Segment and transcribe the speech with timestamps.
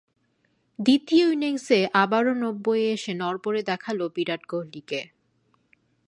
[0.79, 5.01] দ্বিতীয় ইনিংসেও আবারও নব্বইয়ে এসে নড়বড়ে দেখাল বিরাট কোহলিকে।